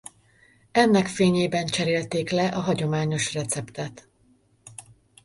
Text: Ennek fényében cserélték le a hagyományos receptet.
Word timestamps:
Ennek 0.71 1.07
fényében 1.07 1.65
cserélték 1.65 2.29
le 2.29 2.47
a 2.47 2.59
hagyományos 2.59 3.33
receptet. 3.33 4.07